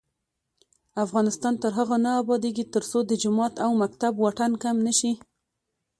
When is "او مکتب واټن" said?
3.65-4.51